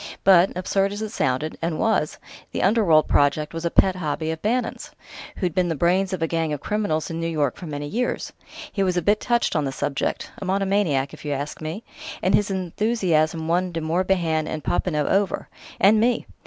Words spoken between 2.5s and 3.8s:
the 'Underworld' project was a